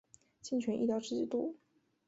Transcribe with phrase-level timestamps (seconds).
[0.41, 1.55] 健全医疗制度